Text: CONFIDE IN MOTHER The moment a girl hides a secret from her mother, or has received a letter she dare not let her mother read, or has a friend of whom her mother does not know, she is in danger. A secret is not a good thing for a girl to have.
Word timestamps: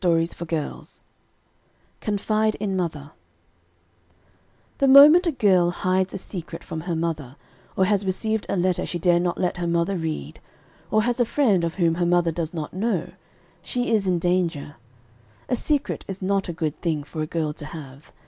CONFIDE 2.01 2.55
IN 2.55 2.75
MOTHER 2.75 3.11
The 4.79 4.87
moment 4.87 5.27
a 5.27 5.31
girl 5.31 5.69
hides 5.69 6.15
a 6.15 6.17
secret 6.17 6.63
from 6.63 6.81
her 6.81 6.95
mother, 6.95 7.35
or 7.75 7.85
has 7.85 8.03
received 8.03 8.47
a 8.49 8.57
letter 8.57 8.83
she 8.87 8.97
dare 8.97 9.19
not 9.19 9.37
let 9.37 9.57
her 9.57 9.67
mother 9.67 9.95
read, 9.95 10.39
or 10.89 11.03
has 11.03 11.19
a 11.19 11.23
friend 11.23 11.63
of 11.63 11.75
whom 11.75 11.93
her 11.93 12.05
mother 12.07 12.31
does 12.31 12.51
not 12.51 12.73
know, 12.73 13.11
she 13.61 13.93
is 13.93 14.07
in 14.07 14.17
danger. 14.17 14.75
A 15.47 15.55
secret 15.55 16.03
is 16.07 16.19
not 16.19 16.49
a 16.49 16.53
good 16.53 16.81
thing 16.81 17.03
for 17.03 17.21
a 17.21 17.27
girl 17.27 17.53
to 17.53 17.65
have. 17.67 18.11